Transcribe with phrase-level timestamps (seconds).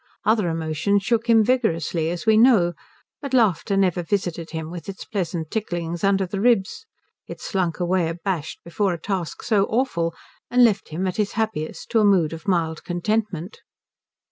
[0.25, 2.73] Other emotions shook him vigorously as we know,
[3.21, 6.87] but laughter never visited him with its pleasant ticklings under the ribs;
[7.27, 10.15] it slunk away abashed before a task so awful,
[10.49, 13.59] and left him at his happiest to a mood of mild contentment.